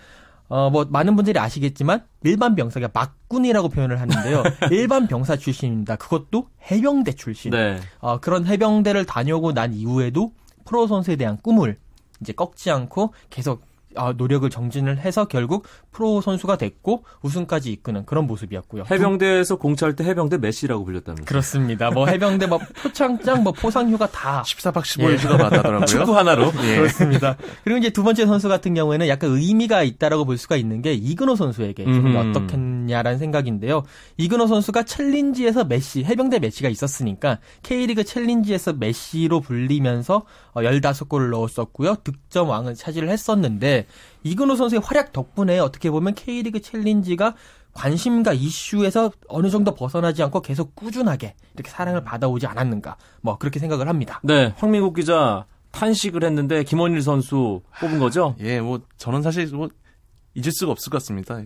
어, 0.50 0.68
뭐, 0.68 0.84
많은 0.84 1.14
분들이 1.14 1.38
아시겠지만, 1.38 2.02
일반 2.24 2.56
병사가 2.56 2.90
막군이라고 2.92 3.68
표현을 3.68 4.00
하는데요. 4.00 4.42
일반 4.72 5.06
병사 5.06 5.36
출신입니다. 5.36 5.94
그것도 5.94 6.48
해병대 6.68 7.12
출신. 7.12 7.52
네. 7.52 7.78
어, 8.00 8.18
그런 8.18 8.46
해병대를 8.46 9.06
다녀오고 9.06 9.52
난 9.52 9.72
이후에도 9.72 10.32
프로 10.64 10.88
선수에 10.88 11.14
대한 11.14 11.38
꿈을 11.40 11.78
이제 12.20 12.32
꺾지 12.32 12.70
않고 12.70 13.14
계속 13.30 13.62
어, 13.62 13.69
노력을 14.16 14.48
정진을 14.48 14.98
해서 14.98 15.26
결국 15.26 15.66
프로 15.90 16.20
선수가 16.20 16.56
됐고 16.56 17.04
우승까지 17.22 17.72
이끄는 17.72 18.06
그런 18.06 18.26
모습이었고요. 18.26 18.84
해병대에서 18.90 19.56
공 19.56 19.79
찰 19.79 19.96
때 19.96 20.04
해병대 20.04 20.38
메시라고 20.38 20.84
불렸다면서. 20.84 21.24
그렇습니다. 21.24 21.90
뭐 21.90 22.06
해병대 22.06 22.46
뭐 22.46 22.58
표창장 22.82 23.42
뭐 23.42 23.52
포상휴가 23.52 24.06
다 24.08 24.42
14박 24.46 24.82
15일주가 24.82 25.38
맞다더라고요. 25.38 25.86
축구 25.86 26.16
하나로. 26.16 26.52
예. 26.64 26.76
그렇습니다. 26.76 27.36
그리고 27.64 27.78
이제 27.78 27.90
두 27.90 28.02
번째 28.02 28.26
선수 28.26 28.48
같은 28.48 28.74
경우에는 28.74 29.08
약간 29.08 29.30
의미가 29.30 29.82
있다라고 29.82 30.24
볼 30.24 30.38
수가 30.38 30.56
있는 30.56 30.82
게 30.82 30.94
이근호 30.94 31.36
선수에게. 31.36 31.84
어떻겠냐라는 31.84 33.18
생각인데요. 33.18 33.82
이근호 34.16 34.46
선수가 34.46 34.84
챌린지에서 34.84 35.64
메시, 35.64 36.04
해병대 36.04 36.38
메시가 36.38 36.68
있었으니까 36.68 37.38
K리그 37.62 38.04
챌린지에서 38.04 38.74
메시로 38.74 39.40
불리면서 39.40 40.24
어, 40.52 40.60
15골을 40.60 41.30
넣었었고요. 41.30 41.96
득점왕은 42.04 42.74
차지를 42.74 43.08
했었는데 43.10 43.79
이근호 44.22 44.56
선수의 44.56 44.80
활약 44.84 45.12
덕분에 45.12 45.58
어떻게 45.58 45.90
보면 45.90 46.14
K리그 46.14 46.60
챌린지가 46.60 47.34
관심과 47.72 48.32
이슈에서 48.32 49.12
어느 49.28 49.48
정도 49.48 49.74
벗어나지 49.74 50.22
않고 50.22 50.42
계속 50.42 50.74
꾸준하게 50.74 51.34
이렇게 51.54 51.70
사랑을 51.70 52.02
받아오지 52.02 52.46
않았는가. 52.46 52.96
뭐 53.20 53.38
그렇게 53.38 53.60
생각을 53.60 53.88
합니다. 53.88 54.20
네, 54.24 54.52
황민국 54.56 54.94
기자 54.94 55.46
탄식을 55.72 56.24
했는데 56.24 56.64
김원일 56.64 57.02
선수 57.02 57.62
뽑은 57.80 57.98
거죠? 58.00 58.34
예, 58.40 58.60
뭐 58.60 58.80
저는 58.96 59.22
사실 59.22 59.46
뭐 59.54 59.68
잊을 60.34 60.50
수가 60.52 60.72
없을 60.72 60.90
것 60.90 60.98
같습니다. 60.98 61.40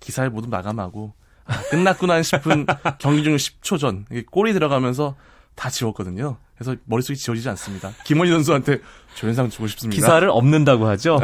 기사를 0.00 0.28
모두 0.30 0.48
마감하고 0.48 1.14
아, 1.46 1.62
끝났구나 1.70 2.22
싶은 2.22 2.66
경기 3.00 3.24
중 3.24 3.36
10초 3.36 3.78
전 3.78 4.04
골이 4.30 4.52
들어가면서 4.52 5.16
다 5.54 5.70
지웠거든요. 5.70 6.36
그래서 6.60 6.76
머릿속이 6.84 7.18
지워지지 7.18 7.48
않습니다. 7.48 7.90
김원일 8.04 8.30
선수한테 8.32 8.80
조연상 9.14 9.48
주고 9.48 9.66
싶습니다. 9.66 9.94
기사를 9.96 10.28
엎는다고 10.28 10.86
하죠. 10.88 11.18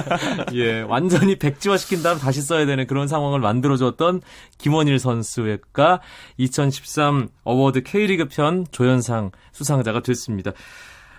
예, 0.52 0.82
완전히 0.82 1.38
백지화 1.38 1.78
시킨 1.78 2.02
다음 2.02 2.18
다시 2.18 2.42
써야 2.42 2.66
되는 2.66 2.86
그런 2.86 3.08
상황을 3.08 3.40
만들어줬던 3.40 4.20
김원일 4.58 4.98
선수가 4.98 6.00
2013 6.36 7.28
award 7.44 7.82
K리그 7.82 8.28
편 8.28 8.66
조연상 8.72 9.30
수상자가 9.52 10.00
됐습니다. 10.00 10.50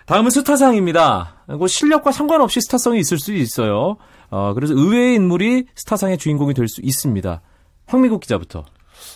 다음은 0.06 0.30
스타상입니다. 0.30 1.46
그 1.60 1.68
실력과 1.68 2.12
상관없이 2.12 2.62
스타성이 2.62 3.00
있을 3.00 3.18
수 3.18 3.34
있어요. 3.34 3.98
어, 4.30 4.54
그래서 4.54 4.76
의외의 4.76 5.16
인물이 5.16 5.66
스타상의 5.76 6.20
주인공이 6.20 6.54
될 6.54 6.68
수 6.68 6.82
있습니다. 6.84 7.42
황미국 7.88 8.22
기자부터. 8.22 8.64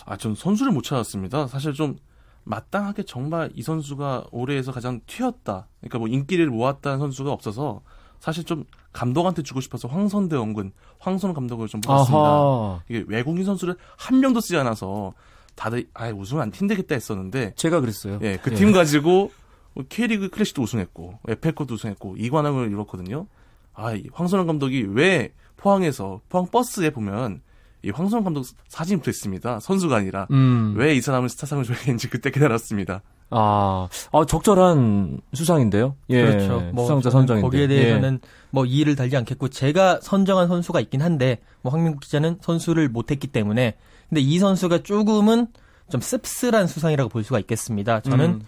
아, 0.06 0.16
전 0.16 0.34
선수를 0.34 0.72
못 0.72 0.82
찾았습니다. 0.82 1.46
사실 1.46 1.72
좀 1.72 1.94
마땅하게 2.44 3.04
정말 3.04 3.50
이 3.54 3.62
선수가 3.62 4.26
올해에서 4.30 4.72
가장 4.72 5.00
튀었다. 5.06 5.66
그러니까 5.80 5.98
뭐 5.98 6.08
인기를 6.08 6.48
모았다는 6.48 6.98
선수가 6.98 7.32
없어서 7.32 7.82
사실 8.18 8.44
좀 8.44 8.64
감독한테 8.92 9.42
주고 9.42 9.60
싶어서 9.60 9.88
황선대 9.88 10.36
원근, 10.36 10.72
황선 10.98 11.32
감독을 11.32 11.68
좀 11.68 11.80
뽑았습니다. 11.80 12.18
아하. 12.18 12.82
이게 12.88 13.04
외국인 13.08 13.44
선수를 13.44 13.76
한 13.96 14.20
명도 14.20 14.40
쓰지 14.40 14.56
않아서 14.56 15.14
다들 15.54 15.88
아 15.94 16.08
우승은 16.08 16.42
안 16.42 16.50
팀되겠다 16.50 16.94
했었는데 16.94 17.54
제가 17.56 17.80
그랬어요. 17.80 18.18
예, 18.22 18.36
그팀 18.36 18.72
가지고 18.72 19.30
뭐 19.74 19.84
K리그 19.88 20.28
클래식도 20.30 20.62
우승했고 20.62 21.18
에펠컵도 21.28 21.74
우승했고 21.74 22.16
이관왕을 22.16 22.68
이뤘거든요. 22.68 23.26
아, 23.74 23.92
이 23.92 24.04
황선홍 24.12 24.46
감독이 24.46 24.82
왜 24.90 25.32
포항에서 25.56 26.20
포항 26.28 26.46
버스에 26.46 26.90
보면 26.90 27.42
이 27.82 27.90
황선홍 27.90 28.24
감독 28.24 28.44
붙어 28.70 29.10
있습니다. 29.10 29.60
선수가 29.60 29.96
아니라 29.96 30.26
음. 30.30 30.74
왜이 30.76 31.00
사람을 31.00 31.28
스타상을 31.28 31.64
줘야겠는지 31.64 32.08
그때 32.08 32.30
깨달았습니다. 32.30 33.02
아, 33.30 33.88
아, 34.12 34.26
적절한 34.26 35.20
수상인데요. 35.34 35.96
예. 36.10 36.22
그렇죠. 36.22 36.60
뭐 36.72 36.84
수상자 36.84 37.10
선정인데. 37.10 37.46
거기에 37.46 37.62
예. 37.62 37.68
대해서는 37.68 38.20
뭐 38.50 38.64
이의를 38.64 38.96
달지 38.96 39.16
않겠고 39.16 39.48
제가 39.48 40.00
선정한 40.02 40.48
선수가 40.48 40.80
있긴 40.80 41.00
한데 41.00 41.38
뭐 41.62 41.72
황민국 41.72 42.00
기자는 42.00 42.38
선수를 42.40 42.88
못했기 42.88 43.28
때문에 43.28 43.76
근데 44.08 44.20
이 44.20 44.38
선수가 44.38 44.82
조금은 44.82 45.46
좀 45.90 46.00
씁쓸한 46.00 46.66
수상이라고 46.66 47.08
볼 47.08 47.24
수가 47.24 47.38
있겠습니다. 47.40 48.00
저는 48.00 48.30
음. 48.30 48.42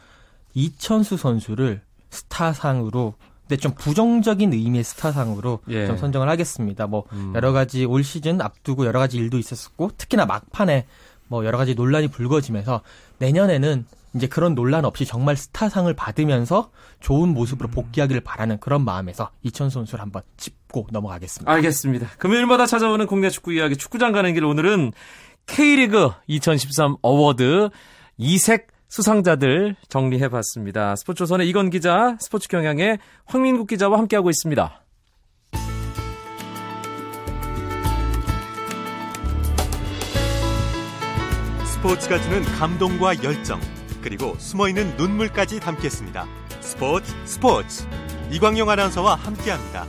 이천수 0.55 1.17
선수를 1.17 1.83
스타상으로 2.11 3.15
근데 3.43 3.57
좀 3.57 3.73
부정적인 3.75 4.53
의미의 4.53 4.85
스타상으로 4.85 5.61
예. 5.69 5.87
좀 5.87 5.97
선정을 5.97 6.29
하겠습니다. 6.29 6.87
뭐 6.87 7.05
음. 7.13 7.33
여러 7.35 7.53
가지 7.53 7.85
올 7.85 8.05
시즌 8.05 8.41
앞두고 8.41 8.87
여러 8.87 8.99
가지 8.99 9.19
일도 9.19 9.39
있었었고 9.39 9.91
특히나 9.99 10.27
막판에 10.27 10.87
뭐 11.29 11.45
여러 11.45 11.59
가지 11.59 11.75
논란이 11.75 12.09
불거지면서 12.09 12.83
내년에는 13.19 13.87
이제 14.15 14.27
그런 14.27 14.55
논란 14.55 14.85
없이 14.85 15.07
정말 15.07 15.37
스타상을 15.37 15.93
받으면서 15.95 16.71
좋은 17.01 17.31
모습으로 17.31 17.71
복귀하기를 17.71 18.21
바라는 18.21 18.59
그런 18.61 18.85
마음에서 18.85 19.31
이천 19.43 19.71
선수를 19.71 20.03
한번 20.03 20.23
짚고 20.37 20.89
넘어가겠습니다. 20.91 21.51
알겠습니다. 21.51 22.09
금요일마다 22.19 22.67
찾아오는 22.67 23.07
국내 23.07 23.31
축구 23.31 23.53
이야기 23.53 23.77
축구장 23.77 24.13
가는 24.13 24.35
길 24.35 24.45
오늘은 24.45 24.93
K리그 25.47 26.11
2013 26.27 26.97
award 27.01 27.71
이색 28.19 28.69
수상자들 28.93 29.75
정리해봤습니다. 29.89 30.97
스포츠조선의 30.97 31.49
이건 31.49 31.71
기자, 31.71 32.19
스포츠 32.21 32.47
경향의 32.47 32.99
황민국 33.25 33.67
기자와 33.67 33.97
함께하고 33.97 34.29
있습니다. 34.29 34.85
스포츠가 41.65 42.21
주는 42.21 42.43
감동과 42.43 43.25
열정, 43.25 43.59
그리고 44.03 44.35
숨어있는 44.37 44.99
눈물까지 44.99 45.59
담겠습니다. 45.59 46.27
스포츠 46.61 47.15
스포츠 47.25 47.87
이광용 48.31 48.69
아나운서와 48.69 49.15
함께합니다. 49.15 49.87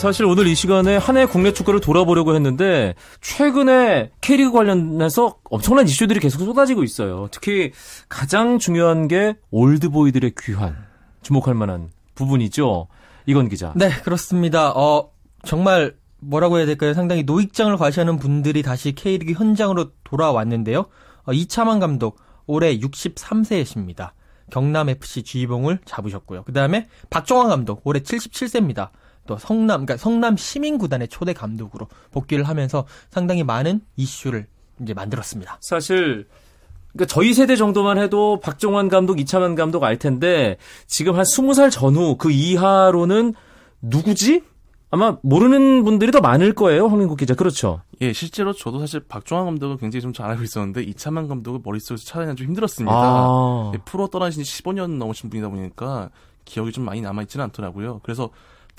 사실 0.00 0.24
오늘 0.24 0.46
이 0.46 0.54
시간에 0.54 0.96
한 0.96 1.18
해 1.18 1.26
국내 1.26 1.52
축구를 1.52 1.80
돌아보려고 1.80 2.34
했는데 2.34 2.94
최근에 3.20 4.10
K리그 4.22 4.50
관련해서 4.50 5.36
엄청난 5.44 5.86
이슈들이 5.86 6.20
계속 6.20 6.38
쏟아지고 6.38 6.84
있어요. 6.84 7.28
특히 7.30 7.72
가장 8.08 8.58
중요한 8.58 9.08
게 9.08 9.36
올드보이들의 9.50 10.32
귀환 10.40 10.74
주목할 11.20 11.54
만한 11.54 11.90
부분이죠. 12.14 12.88
이건 13.26 13.50
기자. 13.50 13.74
네, 13.76 13.90
그렇습니다. 13.90 14.70
어, 14.70 15.10
정말 15.44 15.96
뭐라고 16.18 16.56
해야 16.56 16.64
될까요? 16.64 16.94
상당히 16.94 17.22
노익장을 17.24 17.76
과시하는 17.76 18.18
분들이 18.18 18.62
다시 18.62 18.92
K리그 18.92 19.34
현장으로 19.34 19.90
돌아왔는데요. 20.04 20.86
어, 21.26 21.32
이차만 21.34 21.78
감독 21.78 22.18
올해 22.46 22.78
63세이십니다. 22.78 24.12
경남FC 24.50 25.24
주의봉을 25.24 25.80
잡으셨고요. 25.84 26.44
그 26.44 26.54
다음에 26.54 26.88
박종환 27.10 27.48
감독 27.50 27.82
올해 27.84 28.00
77세입니다. 28.00 28.88
또 29.30 29.38
성남, 29.38 29.86
그러니까 29.86 29.96
성남 29.96 30.36
시민구단의 30.36 31.06
초대 31.06 31.32
감독으로 31.32 31.86
복귀를 32.10 32.48
하면서 32.48 32.84
상당히 33.10 33.44
많은 33.44 33.80
이슈를 33.96 34.46
이제 34.82 34.92
만들었습니다. 34.92 35.58
사실 35.60 36.26
그러니까 36.92 37.06
저희 37.14 37.32
세대 37.32 37.54
정도만 37.54 37.96
해도 37.98 38.40
박종환 38.40 38.88
감독, 38.88 39.20
이창환 39.20 39.54
감독 39.54 39.84
알 39.84 39.98
텐데 39.98 40.56
지금 40.88 41.14
한 41.14 41.22
20살 41.22 41.70
전후 41.70 42.16
그 42.16 42.32
이하로는 42.32 43.34
누구지? 43.80 44.42
아마 44.90 45.16
모르는 45.22 45.84
분들이 45.84 46.10
더 46.10 46.20
많을 46.20 46.52
거예요. 46.52 46.88
황민국 46.88 47.16
기자. 47.16 47.36
그렇죠. 47.36 47.82
예, 48.00 48.12
실제로 48.12 48.52
저도 48.52 48.80
사실 48.80 48.98
박종환 48.98 49.44
감독을 49.46 49.76
굉장히 49.76 50.02
좀 50.02 50.12
잘 50.12 50.28
알고 50.30 50.42
있었는데 50.42 50.82
이차만 50.82 51.28
감독을 51.28 51.60
머릿속에서 51.62 52.04
찾아내기 52.04 52.34
좀 52.38 52.48
힘들었습니다. 52.48 52.92
아. 52.92 53.70
예, 53.76 53.78
프로 53.84 54.08
떠나신 54.08 54.42
지 54.42 54.62
15년 54.64 54.96
넘으신 54.98 55.30
분이다 55.30 55.48
보니까 55.48 56.10
기억이 56.44 56.72
좀 56.72 56.84
많이 56.84 57.00
남아 57.00 57.22
있지는 57.22 57.44
않더라고요. 57.44 58.00
그래서 58.02 58.30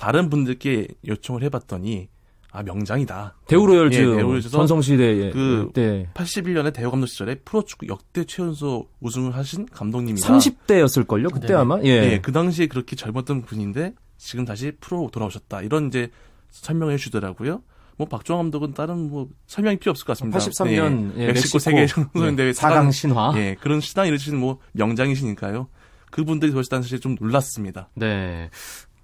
다른 0.01 0.31
분들께 0.31 0.87
요청을 1.07 1.43
해봤더니 1.43 2.09
아 2.51 2.63
명장이다. 2.63 3.37
대우로열즈 3.47 3.97
예, 3.97 4.01
대우로열즈에서 4.01 4.57
전성시대에 4.57 5.29
그 5.29 5.69
네. 5.73 6.09
81년에 6.15 6.73
대우 6.73 6.89
감독 6.89 7.05
시절에 7.05 7.35
프로축구 7.35 7.87
역대 7.87 8.25
최연소 8.25 8.89
우승을 8.99 9.35
하신 9.35 9.67
감독님이다. 9.67 10.27
30대였을 10.27 11.07
걸요 11.07 11.29
그때 11.29 11.47
네네. 11.47 11.59
아마 11.59 11.79
예. 11.83 12.13
예, 12.13 12.19
그 12.19 12.31
당시에 12.31 12.65
그렇게 12.65 12.95
젊었던 12.95 13.43
분인데 13.43 13.93
지금 14.17 14.43
다시 14.43 14.73
프로 14.81 15.09
돌아오셨다. 15.13 15.61
이런 15.61 15.87
이제 15.87 16.09
설명을 16.49 16.95
해주더라고요. 16.95 17.61
뭐 17.97 18.07
박종환 18.07 18.45
감독은 18.45 18.73
다른 18.73 19.07
뭐 19.09 19.29
설명이 19.45 19.77
필요 19.77 19.91
없을 19.91 20.05
것 20.05 20.17
같습니다. 20.17 20.39
83년 20.39 21.15
예, 21.17 21.27
멕시코 21.27 21.59
세계 21.59 21.85
청소년 21.85 22.35
대회 22.35 22.51
4강 22.51 22.91
신화. 22.91 23.33
예, 23.35 23.55
그런 23.61 23.79
시당 23.79 24.07
이루신 24.07 24.35
뭐 24.35 24.57
명장이시니까요. 24.71 25.67
그분들이 26.09 26.51
그러시다는 26.51 26.81
사실 26.81 26.99
좀 26.99 27.15
놀랐습니다. 27.19 27.89
네. 27.93 28.49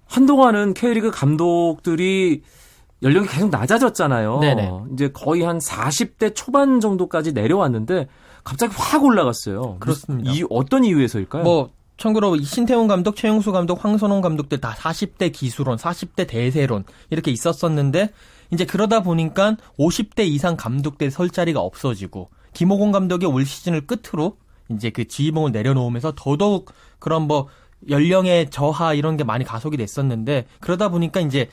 한동안은 0.08 0.74
K리그 0.74 1.10
감독들이 1.10 2.42
연령이 3.02 3.28
계속 3.28 3.50
낮아졌잖아요. 3.50 4.40
네네. 4.40 4.70
이제 4.92 5.08
거의 5.08 5.42
한 5.42 5.58
40대 5.58 6.34
초반 6.34 6.80
정도까지 6.80 7.32
내려왔는데 7.32 8.08
갑자기 8.42 8.74
확 8.76 9.04
올라갔어요. 9.04 9.76
그렇습니다. 9.78 10.32
이 10.32 10.42
어떤 10.50 10.84
이유에서일까요? 10.84 11.44
뭐 11.44 11.70
참고로 11.98 12.38
신태훈 12.38 12.88
감독, 12.88 13.16
최용수 13.16 13.52
감독, 13.52 13.84
황선홍 13.84 14.20
감독들 14.20 14.58
다 14.60 14.74
40대 14.76 15.32
기수론, 15.32 15.76
40대 15.76 16.26
대세론 16.26 16.84
이렇게 17.10 17.30
있었었는데 17.30 18.10
이제 18.50 18.64
그러다 18.64 19.02
보니까 19.02 19.56
50대 19.78 20.26
이상 20.26 20.56
감독들 20.56 21.10
설 21.10 21.28
자리가 21.28 21.60
없어지고 21.60 22.30
김호곤 22.54 22.92
감독이 22.92 23.26
올 23.26 23.44
시즌을 23.44 23.86
끝으로 23.86 24.36
이제 24.70 24.90
그 24.90 25.06
지휘봉을 25.06 25.52
내려놓으면서 25.52 26.14
더더욱 26.16 26.72
그런 26.98 27.22
뭐 27.22 27.48
연령의 27.88 28.50
저하 28.50 28.94
이런 28.94 29.16
게 29.16 29.24
많이 29.24 29.44
가속이 29.44 29.76
됐었는데 29.76 30.46
그러다 30.60 30.88
보니까 30.88 31.20
이제 31.20 31.48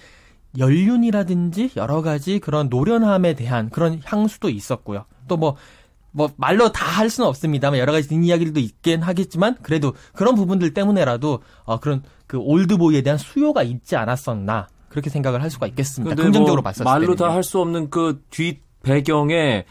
연륜이라든지 0.58 1.72
여러 1.75 2.01
가지 2.01 2.39
그런 2.39 2.70
노련함에 2.70 3.34
대한 3.34 3.70
그런 3.70 4.01
향수도 4.03 4.50
있었고요. 4.50 5.05
또뭐뭐 5.27 6.32
말로 6.38 6.72
다 6.72 6.86
할 6.96 7.10
수는 7.10 7.27
없습니다만 7.27 7.77
여러 7.77 7.91
가지 7.91 8.08
뒷이야기들도 8.08 8.60
있긴 8.62 9.01
하겠지만 9.01 9.58
그래도 9.62 9.94
그런 10.13 10.36
부분들 10.36 10.74
때문에라도 10.74 11.39
어 11.65 11.79
그런 11.79 12.03
그 12.25 12.38
올드보이에 12.38 13.01
대한 13.01 13.17
수요가 13.20 13.63
있지 13.63 13.98
않았었나 13.98 14.70
그렇게 14.88 15.10
생각을 15.10 15.41
할 15.44 15.50
수가 15.50 15.67
있겠습니다. 15.67 16.15
긍정적으로 16.15 16.62
뭐 16.62 16.63
봤었을 16.63 16.86
말로 16.86 17.15
때는요. 17.15 17.15
다할 17.17 17.44
수 17.44 17.60
없는 17.60 17.89
그 17.89 18.22
뒷 18.29 18.62
배경에 18.82 19.65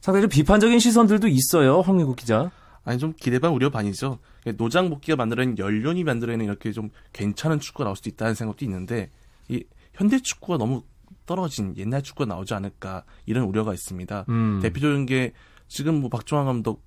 상당히 0.00 0.22
좀 0.22 0.30
비판적인 0.30 0.78
시선들도 0.78 1.28
있어요. 1.28 1.82
황민국 1.82 2.16
기자. 2.16 2.50
아니 2.84 2.98
좀 2.98 3.12
기대 3.18 3.38
반 3.38 3.52
우려 3.52 3.70
반이죠. 3.70 4.18
노장 4.56 4.90
복귀가 4.90 5.16
만들어낸 5.16 5.58
연륜이 5.58 6.04
만들어낸 6.04 6.46
이렇게 6.46 6.72
좀 6.72 6.90
괜찮은 7.12 7.60
축구가 7.60 7.84
나올 7.84 7.96
수도 7.96 8.08
있다는 8.08 8.34
생각도 8.34 8.64
있는데 8.64 9.10
이 9.48 9.62
현대 9.94 10.18
축구가 10.20 10.58
너무 10.58 10.82
떨어진 11.26 11.76
옛날 11.76 12.02
축구가 12.02 12.26
나오지 12.26 12.54
않을까 12.54 13.04
이런 13.26 13.44
우려가 13.44 13.74
있습니다. 13.74 14.24
음. 14.28 14.60
대표적인 14.62 15.06
게 15.06 15.32
지금 15.68 16.00
뭐 16.00 16.08
박종환 16.08 16.46
감독 16.46 16.82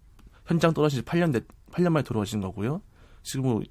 현장 0.46 0.74
떨어진 0.74 1.00
지 1.00 1.06
8년 1.06 1.32
돼, 1.32 1.42
8년 1.72 1.90
만에 1.90 2.04
돌아오신 2.04 2.42
거고요. 2.42 2.82
지금 3.22 3.44
뭐 3.44 3.62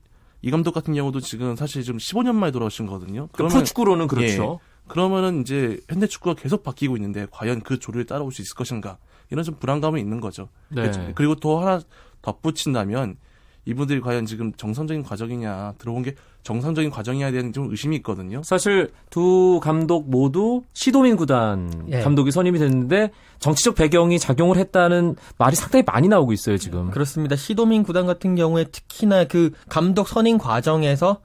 이 0.43 0.51
감독 0.51 0.73
같은 0.73 0.93
경우도 0.93 1.21
지금 1.21 1.55
사실 1.55 1.85
좀 1.85 1.97
15년 1.97 2.35
만에 2.35 2.51
돌아오신 2.51 2.87
거거든요. 2.87 3.29
그 3.33 3.47
프로축구로는 3.47 4.09
그렇죠. 4.09 4.59
그러면은 4.89 5.41
이제 5.41 5.79
현대 5.89 6.09
축구가 6.09 6.35
계속 6.35 6.65
바뀌고 6.65 6.97
있는데 6.97 7.29
과연 7.31 7.61
그 7.63 7.79
조류에 7.79 8.05
따라올 8.05 8.33
수 8.33 8.43
있을 8.43 8.57
것인가 8.57 8.99
이런 9.31 9.45
좀 9.45 9.55
불안감이 9.55 10.01
있는 10.01 10.21
거죠. 10.21 10.49
네. 10.69 10.91
그리고 11.15 11.37
또 11.37 11.61
하나 11.61 11.81
덧붙인다면 12.23 13.17
이분들이 13.65 14.01
과연 14.01 14.27
지금 14.27 14.53
정상적인 14.55 15.03
과정이냐 15.05 15.75
들어온 15.79 16.03
게 16.03 16.15
정상적인 16.43 16.91
과정이냐에 16.91 17.31
대한 17.31 17.53
좀 17.53 17.71
의심이 17.71 17.95
있거든요. 17.97 18.43
사실 18.43 18.91
두 19.11 19.61
감독 19.63 20.11
모두 20.11 20.63
시도민 20.73 21.17
구단 21.17 21.71
예. 21.91 22.01
감독이 22.01 22.33
선임이 22.33 22.59
됐는데 22.59 23.11
정치적 23.39 23.77
배경이 23.77 24.19
작용을 24.19 24.57
했다는 24.57 25.15
말이 25.39 25.55
상당히 25.55 25.85
많이 25.87 26.09
나오고 26.09 26.33
있어요 26.33 26.59
지금. 26.59 26.91
그렇습니다. 26.91 27.37
시도민 27.37 27.85
구단 27.85 28.07
같은 28.07 28.35
경우에 28.35 28.65
특히나 28.65 29.25
그 29.25 29.53
감독 29.69 30.09
선임 30.09 30.39
과정에서 30.39 31.21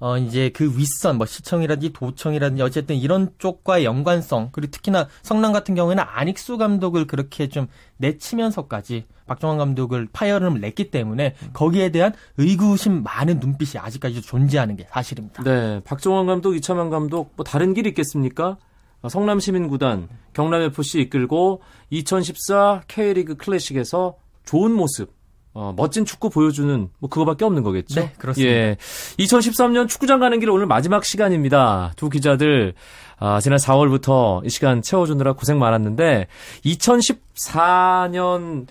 어 0.00 0.16
이제 0.18 0.50
그 0.50 0.76
윗선 0.76 1.16
뭐 1.16 1.26
시청이라든지 1.26 1.92
도청이라든지 1.92 2.62
어쨌든 2.62 2.96
이런 2.96 3.30
쪽과의 3.38 3.84
연관성 3.84 4.50
그리고 4.52 4.70
특히나 4.70 5.08
성남 5.22 5.52
같은 5.52 5.74
경우에는 5.74 6.04
안익수 6.06 6.58
감독을 6.58 7.06
그렇게 7.06 7.48
좀 7.48 7.66
내치면서까지 7.96 9.06
박정환 9.28 9.58
감독을 9.58 10.08
파열음을 10.12 10.60
냈기 10.60 10.90
때문에 10.90 11.36
거기에 11.52 11.90
대한 11.90 12.12
의구심 12.38 13.04
많은 13.04 13.38
눈빛이 13.38 13.78
아직까지 13.78 14.22
존재하는 14.22 14.74
게 14.74 14.88
사실입니다. 14.90 15.44
네, 15.44 15.80
박종원 15.84 16.26
감독, 16.26 16.56
이차만 16.56 16.90
감독 16.90 17.34
뭐 17.36 17.44
다른 17.44 17.74
길이 17.74 17.90
있겠습니까? 17.90 18.56
어, 19.00 19.08
성남 19.08 19.38
시민구단, 19.38 20.08
경남FC 20.32 21.00
이끌고 21.02 21.62
2014 21.90 22.82
K리그 22.88 23.36
클래식에서 23.36 24.16
좋은 24.44 24.72
모습, 24.72 25.12
어, 25.54 25.72
멋진 25.76 26.04
축구 26.04 26.30
보여주는 26.30 26.88
뭐 26.98 27.10
그거밖에 27.10 27.44
없는 27.44 27.62
거겠죠. 27.62 28.00
네, 28.00 28.12
그렇습니다. 28.18 28.52
예, 28.52 28.76
2013년 29.18 29.88
축구장 29.88 30.20
가는 30.20 30.38
길 30.40 30.50
오늘 30.50 30.66
마지막 30.66 31.04
시간입니다. 31.04 31.92
두 31.96 32.08
기자들 32.08 32.74
아, 33.18 33.40
지난 33.40 33.58
4월부터 33.58 34.44
이 34.46 34.50
시간 34.50 34.82
채워주느라 34.82 35.32
고생 35.32 35.58
많았는데 35.58 36.28
2014년 36.64 38.66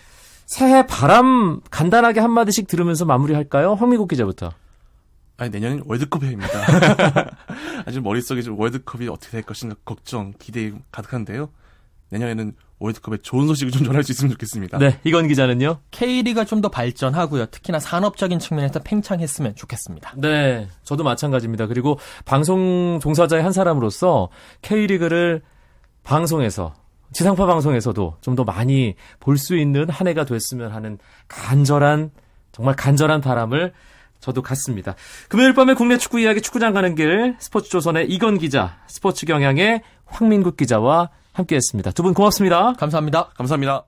새해 0.47 0.87
바람 0.87 1.59
간단하게 1.69 2.21
한 2.21 2.31
마디씩 2.31 2.67
들으면서 2.67 3.03
마무리할까요? 3.05 3.73
황미국 3.75 4.07
기자부터. 4.07 4.51
아니 5.37 5.51
내년은 5.51 5.83
월드컵입니다. 5.85 6.47
아직 7.85 8.01
머릿속에 8.01 8.41
좀 8.41 8.57
월드컵이 8.59 9.07
어떻게 9.09 9.33
될 9.33 9.41
것인가 9.43 9.75
걱정, 9.85 10.33
기대 10.39 10.71
가득한데요. 10.89 11.49
내년에는 12.09 12.53
월드컵에 12.79 13.17
좋은 13.17 13.45
소식을 13.47 13.71
좀 13.71 13.83
전할 13.83 14.03
수 14.03 14.13
있으면 14.13 14.31
좋겠습니다. 14.31 14.77
네, 14.77 14.99
이건 15.03 15.27
기자는요. 15.27 15.79
K리가 15.91 16.45
좀 16.45 16.61
더 16.61 16.69
발전하고요. 16.69 17.47
특히나 17.47 17.79
산업적인 17.79 18.39
측면에서 18.39 18.79
팽창했으면 18.79 19.55
좋겠습니다. 19.55 20.13
네, 20.17 20.67
저도 20.83 21.03
마찬가지입니다. 21.03 21.67
그리고 21.67 21.99
방송 22.25 22.99
종사자의 23.01 23.43
한 23.43 23.51
사람으로서 23.51 24.29
K리그를 24.61 25.41
방송에서 26.03 26.73
지상파 27.13 27.45
방송에서도 27.45 28.17
좀 28.21 28.35
더 28.35 28.43
많이 28.43 28.95
볼 29.19 29.37
수 29.37 29.55
있는 29.57 29.89
한 29.89 30.07
해가 30.07 30.25
됐으면 30.25 30.71
하는 30.71 30.99
간절한 31.27 32.11
정말 32.51 32.75
간절한 32.75 33.21
바람을 33.21 33.73
저도 34.19 34.41
갖습니다. 34.41 34.95
금요일 35.29 35.53
밤에 35.53 35.73
국내 35.73 35.97
축구 35.97 36.19
이야기 36.19 36.41
축구장 36.41 36.73
가는 36.73 36.93
길 36.95 37.35
스포츠 37.39 37.69
조선의 37.69 38.07
이건 38.09 38.37
기자, 38.37 38.77
스포츠 38.87 39.25
경향의 39.25 39.81
황민국 40.05 40.57
기자와 40.57 41.09
함께했습니다. 41.33 41.91
두 41.91 42.03
분 42.03 42.13
고맙습니다. 42.13 42.73
감사합니다. 42.73 43.29
감사합니다. 43.35 43.87